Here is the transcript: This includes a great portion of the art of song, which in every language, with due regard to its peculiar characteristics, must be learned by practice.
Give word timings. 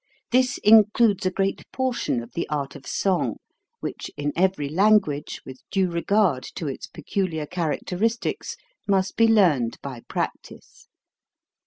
This 0.31 0.57
includes 0.63 1.27
a 1.27 1.29
great 1.29 1.61
portion 1.71 2.23
of 2.23 2.31
the 2.33 2.49
art 2.49 2.75
of 2.75 2.87
song, 2.87 3.35
which 3.81 4.09
in 4.17 4.33
every 4.35 4.67
language, 4.67 5.39
with 5.45 5.61
due 5.69 5.91
regard 5.91 6.41
to 6.55 6.67
its 6.67 6.87
peculiar 6.87 7.45
characteristics, 7.45 8.57
must 8.87 9.15
be 9.15 9.27
learned 9.27 9.77
by 9.83 9.99
practice. 10.09 10.87